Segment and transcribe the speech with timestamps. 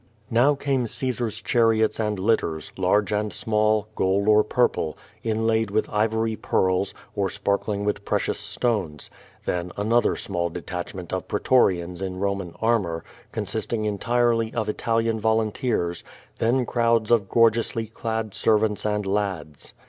[0.31, 6.35] Now came Caesar's chariots and litters, large and small, gold or purple, inlaid with ivory
[6.35, 9.11] pearls, or sparkling Avith precious stones;
[9.45, 16.03] then another small detachment of pretorians in Eoman armor, consisting entirely of Italian volunteers;
[16.39, 19.75] then crowds of gorgeously clad servants and lads.